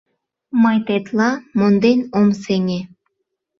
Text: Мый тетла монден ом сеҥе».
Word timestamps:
Мый 0.61 0.77
тетла 0.85 1.29
монден 1.57 1.99
ом 2.19 2.29
сеҥе». 2.43 2.81